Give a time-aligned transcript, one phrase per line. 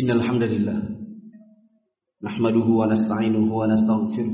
[0.00, 0.78] إن الحمد لله
[2.24, 4.30] نحمده ونستعينه ونستغفره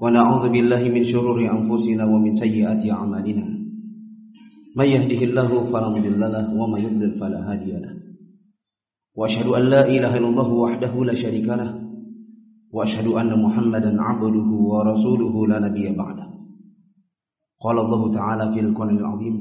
[0.00, 3.46] ونعوذ بالله من شرور أنفسنا ومن سيئات أعمالنا.
[4.76, 7.92] من يهده الله فلا مضل له ومن يضلل فلا هادي له.
[9.16, 11.70] وأشهد أن لا إله إلا الله وحده لا شريك له.
[12.72, 16.26] وأشهد أن محمدا عبده ورسوله لا نبي بعده.
[17.64, 19.36] قال الله تعالى في القرآن العظيم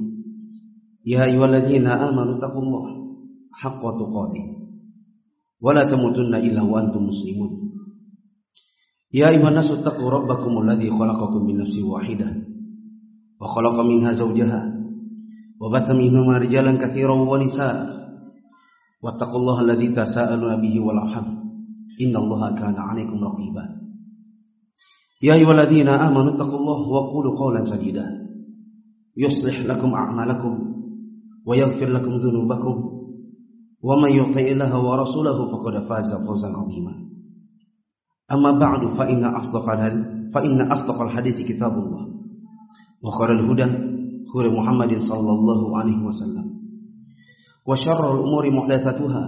[1.06, 2.86] يا أيها الذين آمنوا اتقوا الله
[3.52, 4.57] حق تقاته.
[5.61, 7.51] ولا تموتن إلا وأنتم مسلمون
[9.15, 12.29] يا أيها الناس اتقوا ربكم الذي خلقكم من نفس واحدة
[13.41, 14.61] وخلق منها زوجها
[15.61, 17.77] وبث منهما رجالا كثيرا ونساء
[19.03, 21.27] واتقوا الله الذي تساءلون به والأرحم
[22.03, 23.65] إن الله كان عليكم رقيبا
[25.23, 28.07] يا أيها الذين آمنوا اتقوا الله وقولوا قولا سديدا
[29.17, 30.53] يصلح لكم أعمالكم
[31.47, 32.75] ويغفر لكم ذنوبكم
[33.84, 36.94] ومن يطع الله ورسوله فقد فاز فوزا عظيما.
[38.32, 39.66] أما بعد فإن أصدق
[40.34, 42.04] فإن أصدق الحديث كتاب الله.
[43.04, 43.68] وخير الهدى
[44.28, 46.46] هدى محمد صلى الله عليه وسلم.
[47.68, 49.24] وشر الأمور محدثاتها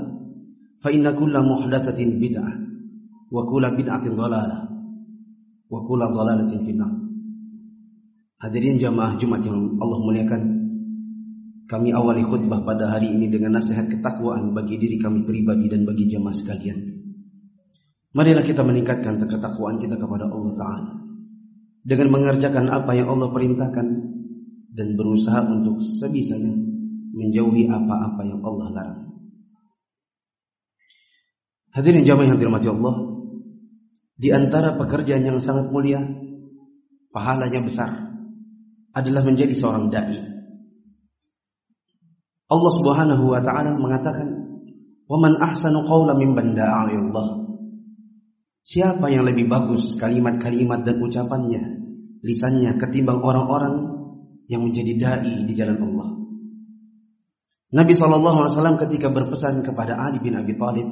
[0.83, 2.53] فإن كل محدثة بدعة
[3.31, 4.59] وكل بدعة ضلالة
[5.69, 6.93] وكل ضلالة في النار.
[8.39, 10.58] Hadirin jamaah Jumat yang Allah muliakan
[11.69, 16.09] Kami awali khutbah pada hari ini dengan nasihat ketakwaan bagi diri kami pribadi dan bagi
[16.09, 16.81] jamaah sekalian.
[18.17, 20.93] Marilah kita meningkatkan ketakwaan kita kepada Allah Ta'ala.
[21.85, 23.87] Dengan mengerjakan apa yang Allah perintahkan
[24.69, 26.53] Dan berusaha untuk sebisanya
[27.13, 29.01] menjauhi apa-apa yang Allah larang.
[31.73, 32.95] Hadirin jamaah yang dirahmati Allah,
[34.15, 35.99] di antara pekerjaan yang sangat mulia,
[37.11, 37.91] pahalanya besar,
[38.93, 40.38] adalah menjadi seorang dai.
[42.49, 44.27] Allah Subhanahu wa taala mengatakan,
[45.05, 47.27] "Wa man ahsanu qawlan mimman da'a Allah."
[48.65, 51.61] Siapa yang lebih bagus kalimat-kalimat dan ucapannya,
[52.21, 53.75] lisannya ketimbang orang-orang
[54.49, 56.09] yang menjadi dai di jalan Allah.
[57.69, 60.89] Nabi SAW ketika berpesan kepada Ali bin Abi Thalib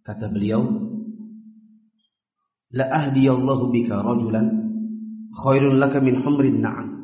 [0.00, 0.64] Kata beliau,
[2.72, 4.46] La ahdiyallahu bika rajulan
[5.36, 6.99] khairun laka min humrin na'am.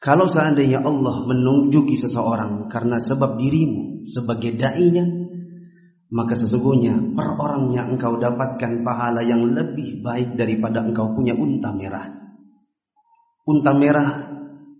[0.00, 5.04] Kalau seandainya Allah menunjuki seseorang karena sebab dirimu sebagai da'inya,
[6.10, 11.70] maka sesungguhnya per orang yang engkau dapatkan pahala yang lebih baik daripada engkau punya unta
[11.70, 12.08] merah.
[13.44, 14.08] Unta merah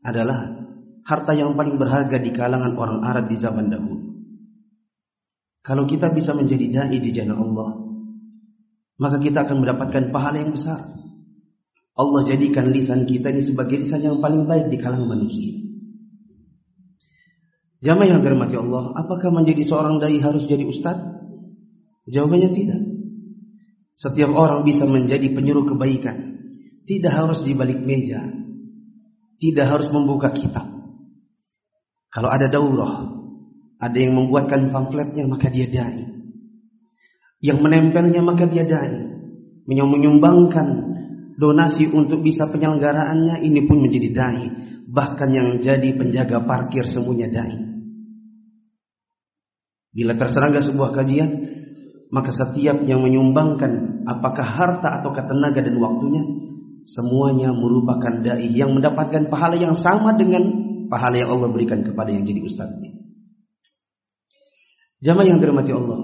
[0.01, 0.61] adalah
[1.05, 4.11] harta yang paling berharga di kalangan orang Arab di zaman dahulu.
[5.61, 7.71] Kalau kita bisa menjadi dai di jalan Allah,
[9.01, 11.00] maka kita akan mendapatkan pahala yang besar.
[12.01, 15.53] Allah jadikan lisan kita ini sebagai lisan yang paling baik di kalangan manusia.
[17.85, 20.97] Jamaah yang dirahmati Allah, apakah menjadi seorang dai harus jadi ustaz?
[22.09, 22.81] Jawabannya tidak.
[23.97, 26.41] Setiap orang bisa menjadi penyuruh kebaikan.
[26.89, 28.25] Tidak harus di balik meja.
[29.37, 30.69] Tidak harus membuka kitab.
[32.09, 33.13] Kalau ada daurah,
[33.77, 36.05] ada yang membuatkan pamfletnya maka dia dai.
[37.41, 39.09] Yang menempelnya maka dia dai.
[39.69, 40.69] Menyumbangkan
[41.41, 44.45] donasi untuk bisa penyelenggaraannya ini pun menjadi dai.
[44.85, 47.57] Bahkan yang jadi penjaga parkir semuanya dai.
[49.91, 51.31] Bila terserangga sebuah kajian,
[52.13, 56.23] maka setiap yang menyumbangkan apakah harta atau tenaga dan waktunya,
[56.85, 60.47] semuanya merupakan dai yang mendapatkan pahala yang sama dengan
[60.93, 62.91] pahala yang Allah berikan kepada yang jadi ustadznya.
[65.01, 65.99] Jamaah yang dirahmati Allah.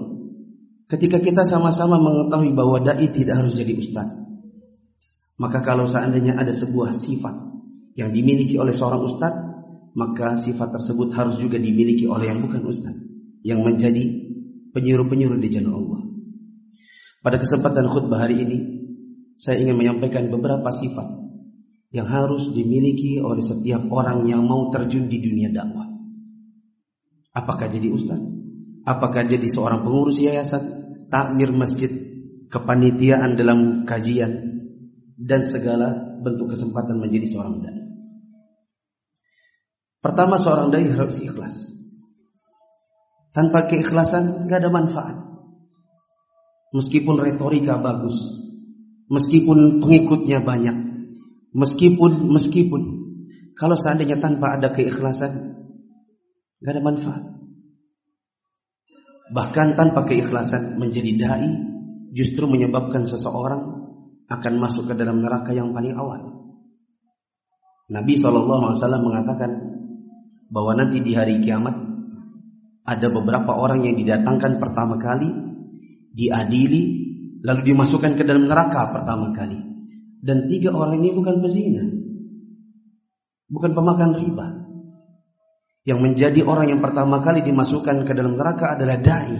[0.87, 4.26] Ketika kita sama-sama mengetahui bahwa dai tidak harus jadi ustaz.
[5.37, 7.35] Maka kalau seandainya ada sebuah sifat
[7.93, 9.33] yang dimiliki oleh seorang ustaz,
[9.93, 12.93] maka sifat tersebut harus juga dimiliki oleh yang bukan ustaz,
[13.45, 14.01] yang menjadi
[14.73, 16.01] penyuruh-penyuruh di jalan Allah.
[17.21, 18.57] Pada kesempatan khutbah hari ini,
[19.37, 21.05] saya ingin menyampaikan beberapa sifat
[21.93, 25.85] yang harus dimiliki oleh setiap orang yang mau terjun di dunia dakwah.
[27.37, 28.17] Apakah jadi ustaz?
[28.87, 30.63] Apakah jadi seorang pengurus yayasan,
[31.13, 31.89] takmir masjid,
[32.49, 34.56] kepanitiaan dalam kajian,
[35.17, 37.77] dan segala bentuk kesempatan menjadi seorang dai.
[39.97, 41.73] Pertama seorang dai harus ikhlas.
[43.33, 45.17] Tanpa keikhlasan gak ada manfaat.
[46.73, 48.17] Meskipun retorika bagus,
[49.09, 50.77] meskipun pengikutnya banyak,
[51.53, 52.81] meskipun meskipun
[53.57, 55.57] kalau seandainya tanpa ada keikhlasan
[56.61, 57.23] gak ada manfaat.
[59.27, 61.49] Bahkan tanpa keikhlasan menjadi dai
[62.15, 63.76] justru menyebabkan seseorang
[64.27, 66.37] akan masuk ke dalam neraka yang paling awal.
[67.87, 69.51] Nabi SAW mengatakan
[70.51, 71.75] bahwa nanti di hari kiamat
[72.87, 75.27] ada beberapa orang yang didatangkan pertama kali,
[76.11, 76.83] diadili,
[77.43, 79.59] lalu dimasukkan ke dalam neraka pertama kali.
[80.23, 81.83] Dan tiga orang ini bukan pezina,
[83.47, 84.47] bukan pemakan riba.
[85.87, 89.39] Yang menjadi orang yang pertama kali dimasukkan ke dalam neraka adalah dai.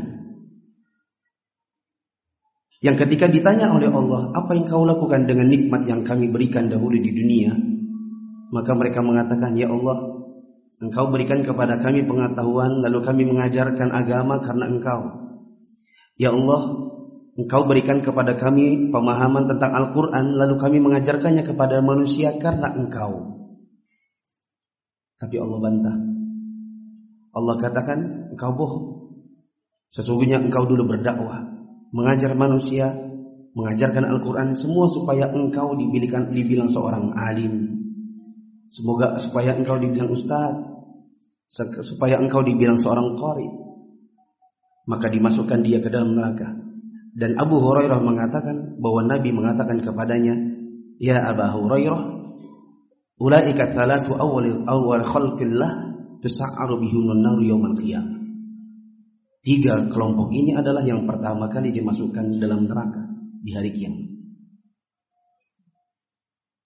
[2.77, 6.93] Yang ketika ditanya oleh Allah, apa yang kau lakukan dengan nikmat yang kami berikan dahulu
[7.01, 7.57] di dunia?
[8.53, 10.17] Maka mereka mengatakan, Ya Allah,
[10.77, 15.01] Engkau berikan kepada kami pengetahuan lalu kami mengajarkan agama karena Engkau.
[16.21, 16.61] Ya Allah,
[17.33, 23.37] Engkau berikan kepada kami pemahaman tentang Al-Quran lalu kami mengajarkannya kepada manusia karena Engkau.
[25.17, 25.97] Tapi Allah bantah.
[27.33, 27.99] Allah katakan,
[28.33, 28.85] engkau bohong.
[29.93, 31.56] Sesungguhnya engkau dulu berdakwah,
[31.97, 32.93] mengajar manusia,
[33.57, 37.77] mengajarkan Al-Quran, semua supaya engkau dibilang, dibilang seorang alim,
[38.67, 40.51] Semoga supaya engkau dibilang ustaz,
[41.87, 43.47] supaya engkau dibilang seorang qari.
[44.87, 46.51] Maka dimasukkan dia ke dalam neraka.
[47.17, 50.35] Dan Abu Hurairah mengatakan bahwa Nabi mengatakan kepadanya,
[50.99, 52.01] "Ya Abu Hurairah,
[53.19, 55.71] ulaika thalatu awwal awwal khalqillah
[56.23, 58.16] tusa'aru bihunun nar yaumil qiyamah."
[59.47, 62.99] Tiga kelompok ini adalah yang pertama kali dimasukkan dalam neraka
[63.39, 64.11] di hari kiamat.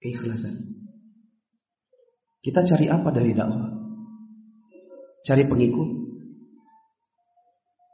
[0.02, 0.82] Keikhlasan.
[2.42, 3.70] Kita cari apa dari dakwah?
[5.22, 5.90] Cari pengikut,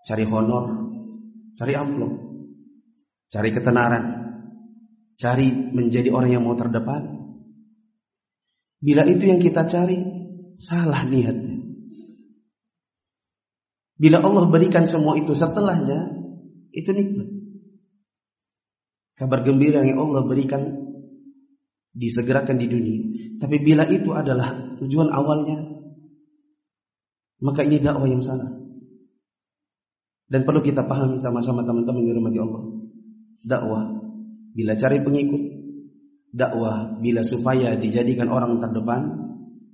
[0.08, 0.66] cari honor,
[1.60, 2.14] cari amplop,
[3.28, 4.06] cari ketenaran,
[5.20, 7.04] cari menjadi orang yang mau terdepan.
[8.80, 10.00] Bila itu yang kita cari,
[10.56, 11.57] salah niatnya.
[13.98, 16.14] Bila Allah berikan semua itu setelahnya,
[16.70, 17.28] itu nikmat.
[19.18, 20.62] Kabar gembira yang Allah berikan
[21.98, 23.02] disegerakan di dunia.
[23.42, 25.58] Tapi bila itu adalah tujuan awalnya,
[27.42, 28.54] maka ini dakwah yang salah.
[30.30, 32.64] Dan perlu kita pahami sama-sama teman-teman yang dirahmati Allah.
[33.48, 33.84] Dakwah
[34.54, 35.42] bila cari pengikut,
[36.34, 39.02] dakwah bila supaya dijadikan orang terdepan,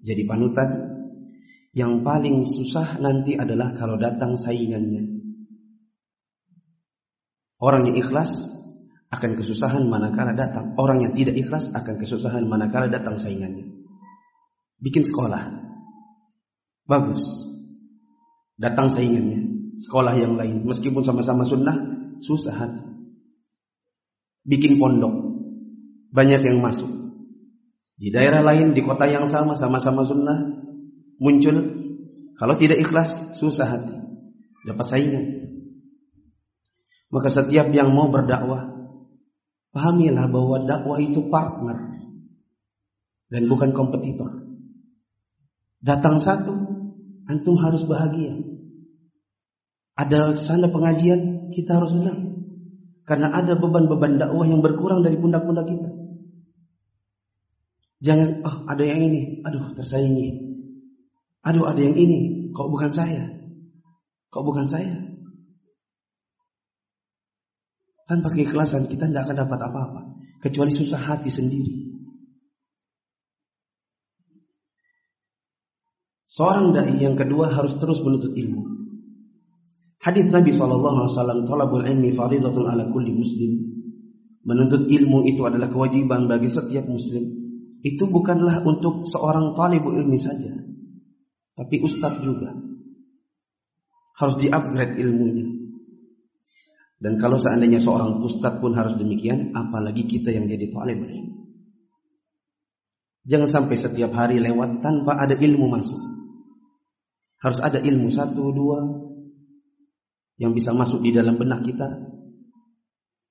[0.03, 0.92] jadi panutan.
[1.73, 5.09] Yang paling susah nanti adalah kalau datang saingannya.
[7.57, 8.29] Orang yang ikhlas
[9.09, 10.77] akan kesusahan manakala datang.
[10.77, 13.65] Orang yang tidak ikhlas akan kesusahan manakala datang saingannya.
[14.77, 15.49] Bikin sekolah.
[16.85, 17.25] Bagus.
[18.59, 19.73] Datang saingannya.
[19.81, 20.61] Sekolah yang lain.
[20.69, 21.73] Meskipun sama-sama sunnah,
[22.21, 22.85] susah hati.
[24.45, 25.33] Bikin pondok.
[26.13, 26.91] Banyak yang masuk.
[27.97, 30.52] Di daerah lain, di kota yang sama, sama-sama sunnah.
[31.17, 31.57] Muncul.
[32.37, 33.97] Kalau tidak ikhlas, susah hati.
[34.63, 35.25] Dapat saingan.
[37.13, 38.73] Maka setiap yang mau berdakwah
[39.73, 41.97] Pahamilah bahwa dakwah itu partner
[43.33, 44.45] dan bukan kompetitor.
[45.81, 46.53] Datang satu,
[47.25, 48.37] antum harus bahagia.
[49.97, 52.45] Ada sana pengajian, kita harus senang.
[53.09, 55.89] Karena ada beban-beban dakwah yang berkurang dari pundak-pundak kita.
[58.05, 60.37] Jangan, oh ada yang ini, aduh tersaingi.
[61.43, 63.27] Aduh ada yang ini, kok bukan saya?
[64.31, 64.95] Kok bukan saya?
[68.07, 70.01] Tanpa keikhlasan kita tidak akan dapat apa-apa.
[70.43, 71.93] Kecuali susah hati sendiri.
[76.27, 78.65] Seorang dai yang kedua harus terus menuntut ilmu.
[80.03, 83.51] Hadis Nabi SAW, "Talabul ilmi faridatun ala kulli muslim."
[84.43, 87.23] Menuntut ilmu itu adalah kewajiban bagi setiap muslim.
[87.79, 90.51] Itu bukanlah untuk seorang talibu ilmi saja,
[91.53, 92.53] tapi ustadz juga.
[94.13, 95.47] Harus di-upgrade ilmunya.
[97.01, 101.03] Dan kalau seandainya seorang ustadz pun harus demikian, apalagi kita yang jadi talib
[103.23, 105.99] Jangan sampai setiap hari lewat tanpa ada ilmu masuk.
[107.39, 108.79] Harus ada ilmu satu, dua
[110.39, 111.87] yang bisa masuk di dalam benak kita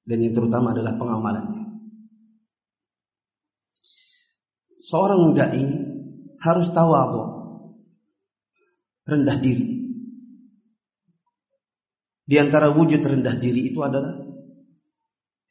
[0.02, 1.62] dan yang terutama adalah pengamalannya.
[4.82, 5.66] Seorang dai
[6.42, 7.22] harus tawadhu,
[9.12, 9.82] rendah diri.
[12.22, 14.16] Di antara wujud rendah diri itu adalah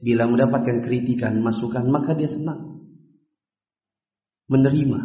[0.02, 2.82] bila mendapatkan kritikan, masukan, maka dia senang
[4.50, 5.00] menerima.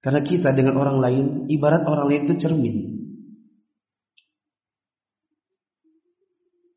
[0.00, 2.76] Karena kita dengan orang lain, ibarat orang lain itu cermin.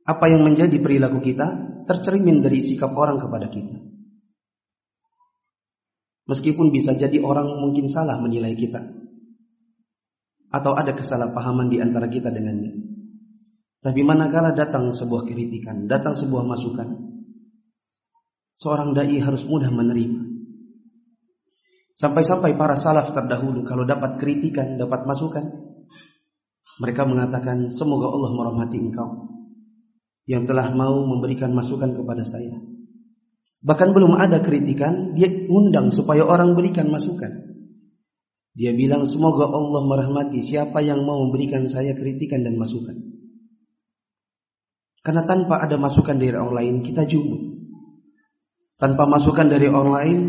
[0.08, 1.48] Apa yang menjadi perilaku kita
[1.88, 3.80] tercermin dari sikap orang kepada kita.
[6.27, 8.97] Meskipun bisa jadi orang mungkin salah menilai kita
[10.58, 12.74] atau ada kesalahpahaman di antara kita dengannya.
[13.86, 16.90] Tapi manakala datang sebuah kritikan, datang sebuah masukan,
[18.58, 20.26] seorang dai harus mudah menerima.
[21.98, 25.46] Sampai-sampai para salaf terdahulu kalau dapat kritikan, dapat masukan,
[26.78, 29.34] Mereka mengatakan, semoga Allah merahmati engkau
[30.30, 32.54] yang telah mau memberikan masukan kepada saya.
[33.66, 37.57] Bahkan belum ada kritikan, dia undang supaya orang berikan masukan.
[38.58, 42.98] Dia bilang semoga Allah merahmati siapa yang mau memberikan saya kritikan dan masukan.
[45.06, 47.54] Karena tanpa ada masukan dari orang lain kita jumut.
[48.82, 50.20] Tanpa masukan dari orang lain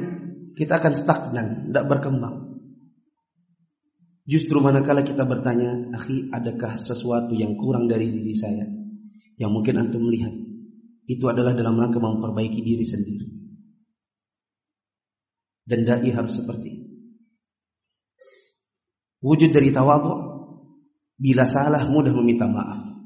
[0.53, 2.37] kita akan stagnan, tidak berkembang.
[4.29, 8.69] Justru manakala kita bertanya, akhi, adakah sesuatu yang kurang dari diri saya
[9.41, 10.37] yang mungkin antum melihat?
[11.09, 13.29] Itu adalah dalam rangka memperbaiki diri sendiri.
[15.65, 16.88] Dan dai harus seperti itu.
[19.19, 20.15] Wujud dari tawadhu
[21.19, 22.99] bila salah mudah meminta maaf.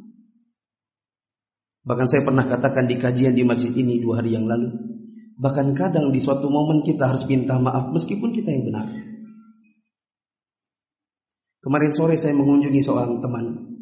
[1.82, 4.70] Bahkan saya pernah katakan di kajian di masjid ini dua hari yang lalu.
[5.40, 8.86] Bahkan kadang di suatu momen kita harus minta maaf meskipun kita yang benar.
[11.62, 13.74] Kemarin sore saya mengunjungi seorang teman.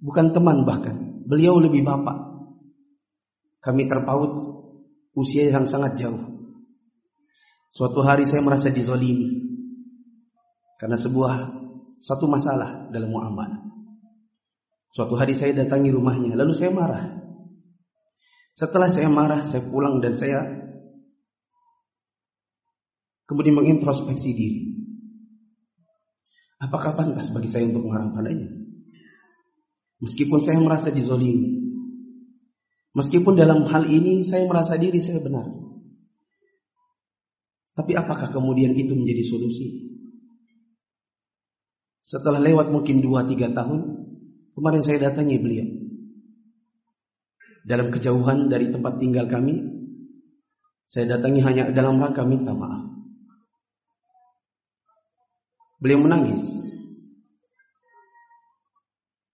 [0.00, 1.24] Bukan teman bahkan.
[1.24, 2.16] Beliau lebih bapak.
[3.60, 4.32] Kami terpaut
[5.12, 6.20] usia yang sangat jauh.
[7.68, 9.57] Suatu hari saya merasa dizolimi.
[10.78, 11.34] Karena sebuah
[11.98, 13.66] satu masalah dalam muamalah.
[14.94, 17.18] Suatu hari saya datangi rumahnya, lalu saya marah.
[18.54, 20.38] Setelah saya marah, saya pulang dan saya
[23.28, 24.62] kemudian mengintrospeksi diri.
[26.58, 28.50] Apakah pantas bagi saya untuk marah padanya?
[29.98, 31.58] Meskipun saya merasa dizolimi.
[32.94, 35.46] Meskipun dalam hal ini saya merasa diri saya benar.
[37.78, 39.97] Tapi apakah kemudian itu menjadi solusi?
[42.08, 43.80] Setelah lewat mungkin 2-3 tahun,
[44.56, 45.68] kemarin saya datangi beliau.
[47.68, 49.60] Dalam kejauhan dari tempat tinggal kami,
[50.88, 52.88] saya datangi hanya dalam rangka minta maaf.
[55.84, 56.40] Beliau menangis.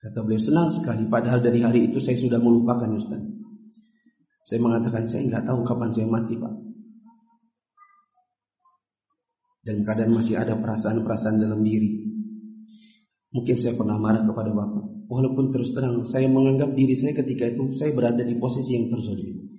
[0.02, 3.22] Kata beliau senang sekali, padahal dari hari itu saya sudah melupakan Ustaz.
[4.50, 6.54] Saya mengatakan saya nggak tahu kapan saya mati Pak.
[9.62, 12.04] Dan keadaan masih ada perasaan-perasaan dalam diri.
[13.34, 15.10] Mungkin saya pernah marah kepada Bapak.
[15.10, 19.50] Walaupun terus terang saya menganggap diri saya ketika itu saya berada di posisi yang terzolim.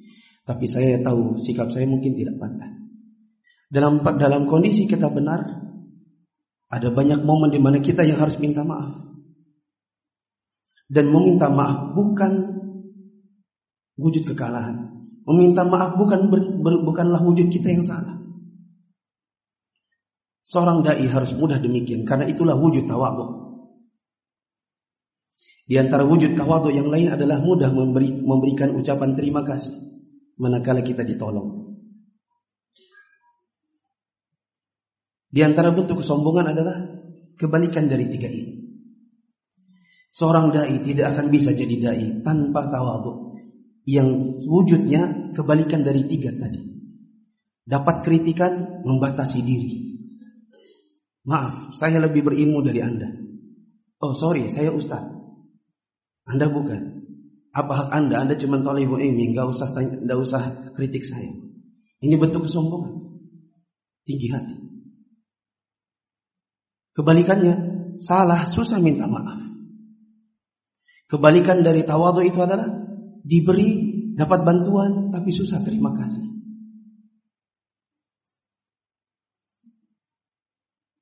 [0.48, 2.72] Tapi saya tahu sikap saya mungkin tidak pantas.
[3.68, 5.44] Dalam dalam kondisi kita benar,
[6.72, 8.96] ada banyak momen di mana kita yang harus minta maaf.
[10.88, 12.32] Dan meminta maaf bukan
[14.00, 15.04] wujud kekalahan.
[15.26, 18.22] Meminta maaf bukan ber, ber, bukanlah wujud kita yang salah.
[20.46, 23.45] Seorang dai harus mudah demikian karena itulah wujud tawadhu.
[25.66, 29.74] Di antara wujud tawadhu yang lain adalah mudah memberi, memberikan ucapan terima kasih
[30.38, 31.66] manakala kita ditolong.
[35.36, 36.78] Di antara bentuk kesombongan adalah
[37.36, 38.54] kebalikan dari tiga ini.
[40.16, 43.36] Seorang dai tidak akan bisa jadi dai tanpa tawadhu
[43.84, 46.62] yang wujudnya kebalikan dari tiga tadi.
[47.66, 49.74] Dapat kritikan membatasi diri.
[51.26, 53.10] Maaf, saya lebih berilmu dari Anda.
[53.98, 55.25] Oh sorry, saya ustaz.
[56.26, 57.06] Anda bukan.
[57.56, 58.26] Apa hak Anda?
[58.26, 60.42] Anda cuma ibu ini, nggak usah tanya, nggak usah
[60.76, 61.32] kritik saya.
[62.04, 63.16] Ini bentuk kesombongan.
[64.04, 64.56] Tinggi hati.
[66.98, 67.56] Kebalikannya,
[68.02, 69.40] salah, susah minta maaf.
[71.06, 72.68] Kebalikan dari tawadu itu adalah
[73.22, 76.26] diberi, dapat bantuan, tapi susah terima kasih.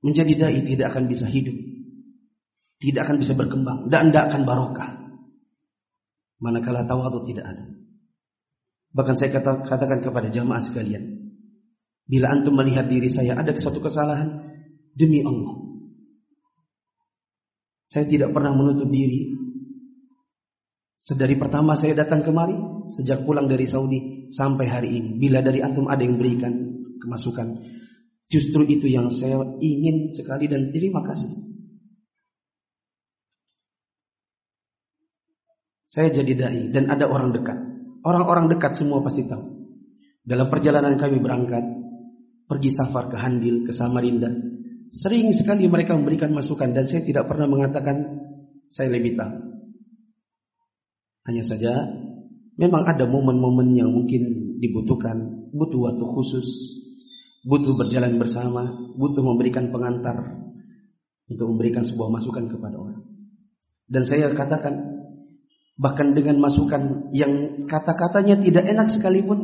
[0.03, 1.56] Menjadi dai tidak akan bisa hidup.
[2.84, 5.02] Tidak akan bisa berkembang dan tidak akan barokah
[6.43, 7.63] manakala tawadhu tidak ada.
[8.93, 11.33] Bahkan saya kata, katakan kepada jamaah sekalian,
[12.03, 14.53] bila antum melihat diri saya ada suatu kesalahan,
[14.93, 15.55] demi Allah,
[17.88, 19.33] saya tidak pernah menutup diri.
[21.00, 22.55] Sedari pertama saya datang kemari,
[22.91, 26.53] sejak pulang dari Saudi sampai hari ini, bila dari antum ada yang berikan
[27.01, 27.59] kemasukan,
[28.29, 31.52] justru itu yang saya ingin sekali dan terima kasih.
[35.93, 37.53] Saya jadi dai dan ada orang dekat.
[38.01, 39.45] Orang-orang dekat semua pasti tahu.
[40.25, 41.62] Dalam perjalanan kami berangkat,
[42.50, 44.33] pergi safar ke Handil, ke Samarinda,
[44.89, 48.25] sering sekali mereka memberikan masukan dan saya tidak pernah mengatakan
[48.73, 49.38] saya lebih tahu.
[51.29, 51.85] Hanya saja
[52.57, 56.47] memang ada momen-momen yang mungkin dibutuhkan, butuh waktu khusus,
[57.45, 58.65] butuh berjalan bersama,
[58.97, 60.41] butuh memberikan pengantar
[61.29, 63.05] untuk memberikan sebuah masukan kepada orang.
[63.85, 64.92] Dan saya katakan
[65.74, 69.39] Bahkan dengan masukan yang kata-katanya tidak enak sekalipun,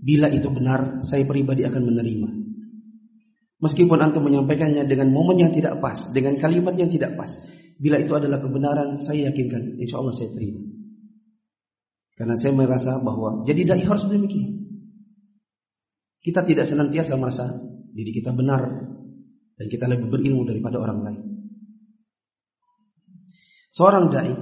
[0.00, 2.28] bila itu benar, saya pribadi akan menerima.
[3.56, 7.34] Meskipun antum menyampaikannya dengan momen yang tidak pas, dengan kalimat yang tidak pas,
[7.76, 10.64] Bila itu adalah kebenaran, saya yakinkan insya Allah saya terima.
[12.16, 14.64] Karena saya merasa bahwa jadi dai harus demikian.
[16.24, 17.52] Kita tidak senantiasa merasa
[17.92, 18.88] diri kita benar
[19.60, 21.22] dan kita lebih berilmu daripada orang lain.
[23.76, 24.32] Seorang dai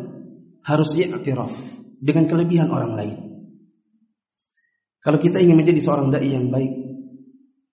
[0.65, 1.53] harus iktiraf
[2.01, 3.19] dengan kelebihan orang lain.
[5.05, 6.73] Kalau kita ingin menjadi seorang dai yang baik,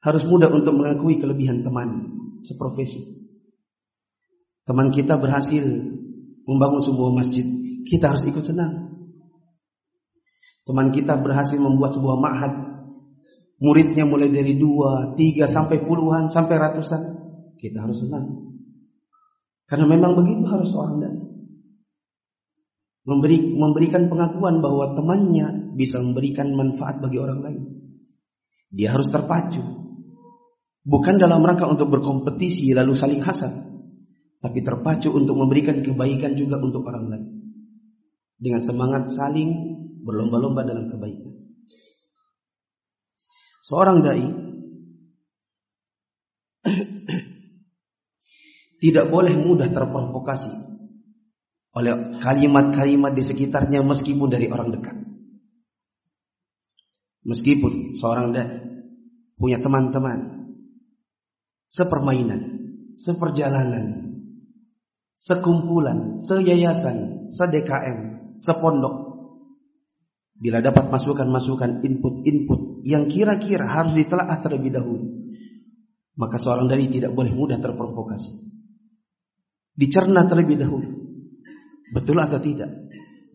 [0.03, 2.12] harus mudah untuk mengakui kelebihan teman
[2.43, 3.24] seprofesi.
[4.67, 5.63] Teman kita berhasil
[6.43, 7.48] membangun sebuah masjid,
[7.88, 8.91] kita harus ikut senang.
[10.67, 12.53] Teman kita berhasil membuat sebuah ma'had,
[13.63, 17.01] muridnya mulai dari dua, tiga, sampai puluhan, sampai ratusan,
[17.55, 18.27] kita harus senang.
[19.71, 21.20] Karena memang begitu harus seorang dai.
[23.01, 27.62] Memberi, memberikan pengakuan bahwa temannya bisa memberikan manfaat bagi orang lain.
[28.70, 29.81] Dia harus terpacu
[30.81, 33.53] Bukan dalam rangka untuk berkompetisi lalu saling hasad,
[34.41, 37.25] tapi terpacu untuk memberikan kebaikan juga untuk orang lain.
[38.41, 41.38] Dengan semangat saling berlomba-lomba dalam kebaikan.
[43.62, 44.25] Seorang dai
[48.81, 50.50] tidak boleh mudah terprovokasi
[51.71, 54.95] oleh kalimat-kalimat di sekitarnya meskipun dari orang dekat.
[57.21, 58.49] Meskipun seorang dai
[59.37, 60.49] punya teman-teman
[61.71, 62.41] sepermainan,
[62.99, 64.17] seperjalanan,
[65.15, 67.97] sekumpulan, seyayasan, sedkm,
[68.43, 69.13] sepondok.
[70.41, 75.05] Bila dapat masukan-masukan input-input yang kira-kira harus ditelaah terlebih dahulu,
[76.17, 78.49] maka seorang dari tidak boleh mudah terprovokasi.
[79.77, 81.00] Dicerna terlebih dahulu.
[81.91, 82.71] Betul atau tidak?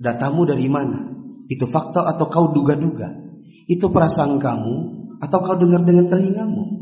[0.00, 1.12] Datamu dari mana?
[1.46, 3.12] Itu fakta atau kau duga-duga?
[3.68, 4.74] Itu perasaan kamu
[5.20, 6.76] atau kau dengar dengan telingamu?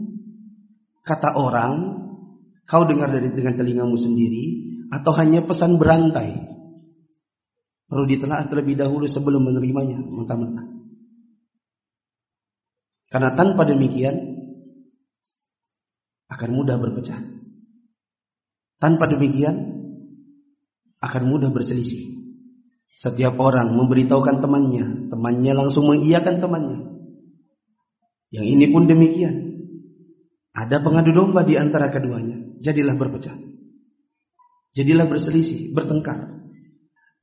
[1.04, 1.73] kata orang,
[2.64, 4.44] kau dengar dari dengan telingamu sendiri,
[4.90, 6.33] atau hanya pesan berantai.
[7.85, 10.66] Perlu ditelaah terlebih dahulu sebelum menerimanya mentah-mentah.
[13.12, 14.16] Karena tanpa demikian
[16.33, 17.20] akan mudah berpecah.
[18.81, 19.73] Tanpa demikian
[21.05, 22.25] akan mudah berselisih.
[22.95, 26.79] Setiap orang memberitahukan temannya, temannya langsung mengiyakan temannya.
[28.33, 29.35] Yang ini pun demikian.
[30.55, 32.38] Ada pengadu domba di antara keduanya.
[32.62, 33.35] Jadilah berpecah.
[34.75, 36.35] Jadilah berselisih, bertengkar.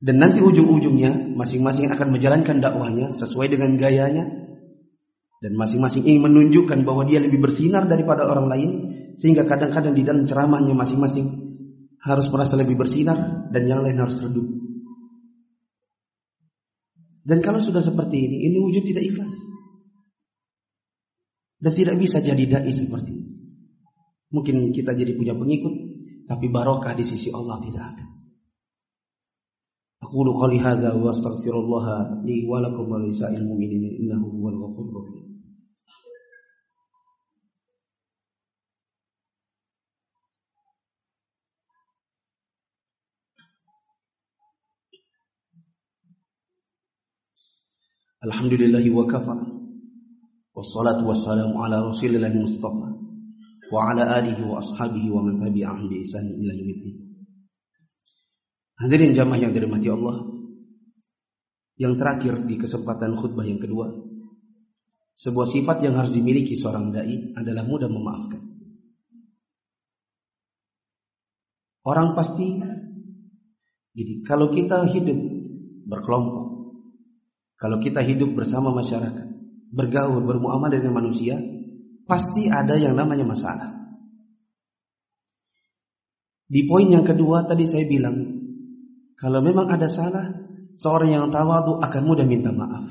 [0.02, 4.28] Dan nanti ujung-ujungnya masing-masing akan menjalankan dakwahnya sesuai dengan gayanya.
[5.42, 8.70] Dan masing-masing ingin menunjukkan bahwa dia lebih bersinar daripada orang lain.
[9.16, 11.51] Sehingga kadang-kadang di dalam ceramahnya masing-masing
[12.02, 14.46] harus merasa lebih bersinar dan yang lain harus redup.
[17.22, 19.34] Dan kalau sudah seperti ini, ini wujud tidak ikhlas.
[21.62, 23.34] Dan tidak bisa jadi dai seperti itu.
[24.34, 25.74] Mungkin kita jadi punya pengikut,
[26.26, 28.06] tapi barokah di sisi Allah tidak ada.
[30.02, 35.06] Aku lu qali hadza wa astaghfirullah li wa lakum wa lisa'il mu'minin innahu huwal ghafurur
[35.06, 35.21] rahim.
[48.22, 49.34] Alhamdulillahi wa kafa.
[50.54, 52.94] Wassalatu wassalamu ala rasulillah mustafa
[53.72, 56.96] Wa ala alihi wa ashabihi wa man tabi'ahum bi ila yaumiddin
[58.78, 60.28] Hadirin jamaah yang dirahmati Allah
[61.80, 63.90] Yang terakhir di kesempatan khutbah yang kedua
[65.16, 68.44] Sebuah sifat yang harus dimiliki seorang da'i adalah mudah memaafkan.
[71.82, 72.60] Orang pasti
[73.96, 75.16] Jadi kalau kita hidup
[75.88, 76.51] berkelompok
[77.62, 79.30] Kalau kita hidup bersama masyarakat
[79.70, 81.38] bergaul, bermuamalah dengan manusia,
[82.10, 83.70] pasti ada yang namanya masalah.
[86.50, 88.18] Di poin yang kedua tadi saya bilang,
[89.14, 90.26] kalau memang ada salah,
[90.74, 92.82] seorang yang tawadu akan mudah minta maaf.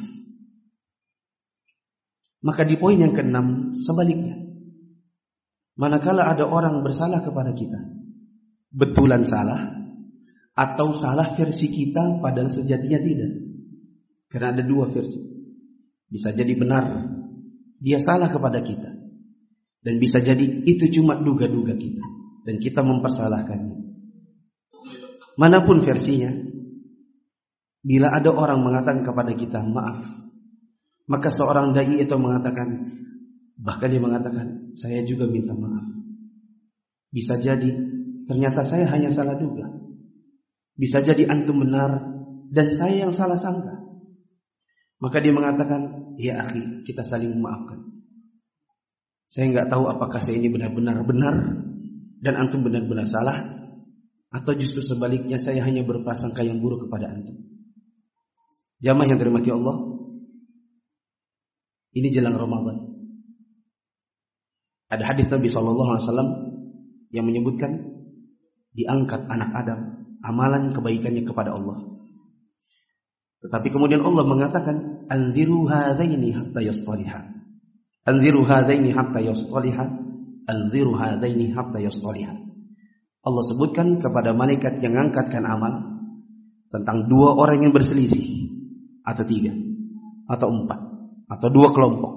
[2.42, 4.40] Maka di poin yang keenam sebaliknya.
[5.76, 7.80] Manakala ada orang bersalah kepada kita,
[8.72, 9.84] betulan salah
[10.56, 13.51] atau salah versi kita padahal sejatinya tidak.
[14.32, 15.20] Karena ada dua versi.
[16.08, 17.12] Bisa jadi benar
[17.82, 18.88] dia salah kepada kita.
[19.82, 22.06] Dan bisa jadi itu cuma duga-duga kita
[22.46, 23.82] dan kita mempersalahkannya.
[25.42, 26.30] Mana pun versinya,
[27.82, 30.06] bila ada orang mengatakan kepada kita maaf,
[31.10, 32.94] maka seorang dai itu mengatakan
[33.58, 35.90] bahkan dia mengatakan saya juga minta maaf.
[37.10, 37.74] Bisa jadi
[38.30, 39.66] ternyata saya hanya salah duga.
[40.78, 42.06] Bisa jadi antum benar
[42.54, 43.81] dan saya yang salah sangka.
[45.02, 48.06] Maka dia mengatakan, ya akhi, kita saling memaafkan.
[49.26, 51.36] Saya nggak tahu apakah saya ini benar-benar benar
[52.22, 53.42] dan antum benar-benar salah.
[54.32, 57.36] Atau justru sebaliknya saya hanya berprasangka yang buruk kepada antum.
[58.80, 59.76] Jamaah yang dirahmati Allah,
[61.92, 62.78] ini jelang Ramadan.
[64.92, 66.30] Ada hadis Nabi Shallallahu Alaihi Wasallam
[67.12, 67.72] yang menyebutkan
[68.72, 69.80] diangkat anak Adam
[70.24, 71.84] amalan kebaikannya kepada Allah.
[73.42, 77.20] Tetapi kemudian Allah mengatakan anziru hadaini hatta yastaliha.
[78.08, 79.86] Anziru hadaini hatta yastaliha.
[80.48, 82.34] Anziru hadaini hatta yastaliha.
[83.22, 85.74] Allah sebutkan kepada malaikat yang mengangkatkan amal
[86.72, 88.50] tentang dua orang yang berselisih
[89.04, 89.54] atau tiga
[90.26, 90.80] atau empat
[91.30, 92.14] atau dua kelompok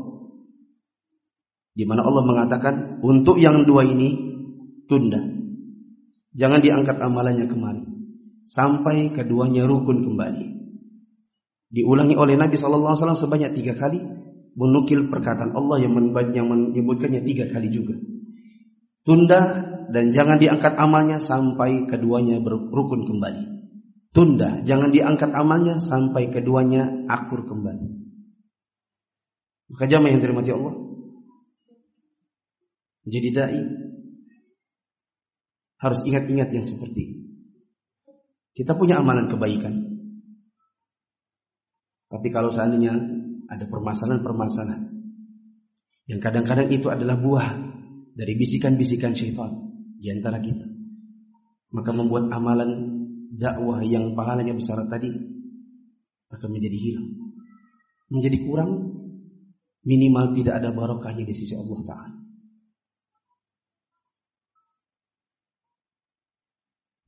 [1.74, 4.14] di mana Allah mengatakan untuk yang dua ini
[4.86, 5.18] tunda
[6.32, 7.82] jangan diangkat amalannya kemari
[8.46, 10.53] sampai keduanya rukun kembali
[11.74, 13.98] diulangi oleh Nabi Wasallam sebanyak tiga kali
[14.54, 17.98] menukil perkataan Allah yang menyebutkannya tiga kali juga
[19.02, 23.54] tunda dan jangan diangkat amalnya sampai keduanya berukun kembali
[24.14, 27.90] Tunda, jangan diangkat amalnya sampai keduanya akur kembali.
[29.74, 30.74] Maka jamaah yang dirahmati Allah.
[33.10, 33.58] Jadi dai
[35.82, 37.22] harus ingat-ingat yang seperti ini.
[38.54, 39.93] Kita punya amalan kebaikan.
[42.14, 42.94] Tapi kalau seandainya
[43.50, 44.86] ada permasalahan-permasalahan
[46.06, 47.58] yang kadang-kadang itu adalah buah
[48.14, 49.50] dari bisikan-bisikan syaitan
[49.98, 50.62] di antara kita.
[51.74, 52.70] Maka membuat amalan
[53.34, 55.10] dakwah yang pahalanya besar tadi
[56.30, 57.08] akan menjadi hilang.
[58.14, 58.70] Menjadi kurang
[59.82, 62.14] minimal tidak ada barokahnya di sisi Allah taala.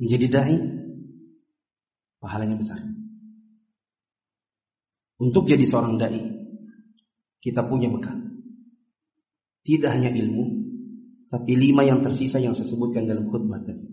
[0.02, 0.56] Menjadi dai
[2.18, 3.05] pahalanya besar.
[5.16, 6.20] Untuk jadi seorang dai
[7.40, 8.18] kita punya bekal.
[9.66, 10.44] Tidak hanya ilmu,
[11.30, 13.86] tapi lima yang tersisa yang saya sebutkan dalam khutbah tadi.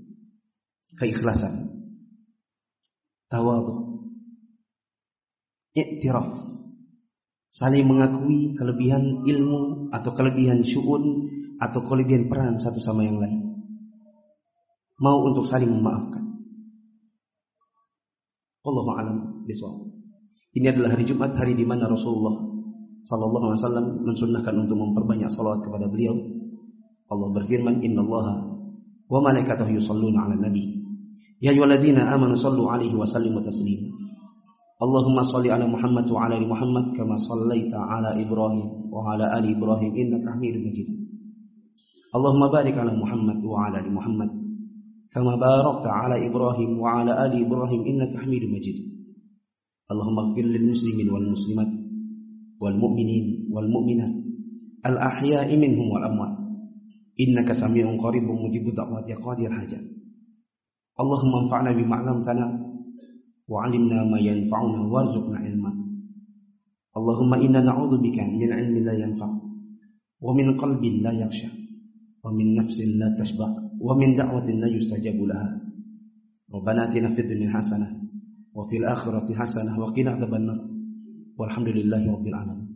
[0.97, 1.69] Keikhlasan,
[3.29, 4.05] tawadhu.
[5.73, 6.29] Iktiraf.
[7.49, 11.29] Saling mengakui kelebihan ilmu atau kelebihan syu'un
[11.61, 13.41] atau kelebihan peran satu sama yang lain.
[14.97, 16.21] Mau untuk saling memaafkan.
[18.65, 19.92] Allahu a'lam bishawab.
[20.53, 22.37] Ini adalah hari Jumat, hari di mana Rasulullah
[23.03, 26.13] sallallahu alaihi wasallam mensunnahkan untuk memperbanyak salawat kepada beliau.
[27.09, 28.35] Allah berfirman, "Innallaha
[29.09, 30.83] wa malaikatahu yusholluna 'alan nabi."
[31.43, 33.43] Ya ayyuhalladzina amanu sallu alaihi wa sallimu.
[34.83, 39.91] Allahumma salli ala Muhammad wa ala Muhammad kama sallaita ala Ibrahim wa ala ali Ibrahim
[39.95, 40.87] innaka Hamidum Majid.
[42.11, 44.29] Allahumma barik ala Muhammad wa ala Muhammad
[45.13, 48.77] kama barakta ala Ibrahim wa ala ali Ibrahim innaka Hamidum Majid.
[49.93, 51.69] Allahumma gfir lil muslimin wal muslimat
[52.57, 54.09] wal mu'minin wal mu'minat
[54.81, 56.01] al ahya'i minhum wal
[57.13, 59.21] Inna innaka sami'un qaribun mujibud da'wat ya
[60.97, 62.49] Allahumma anfa'na bima tana
[63.45, 65.69] wa 'allimna ma yanfa'una warzuqna ilma.
[66.97, 69.29] Allahumma inna na'udzubika min 'ilmin la yanfa'
[70.25, 71.53] wa min qalbin la yakhsha
[72.25, 75.53] wa min nafsin la tashba' wa min da'watin la yustajabu laha.
[76.49, 77.93] Rabbana atina fid dunya hasanah
[78.53, 80.59] wa fil akhirati hasanah wa qina adzabannar.
[81.37, 82.72] Walhamdulillahirabbil alamin.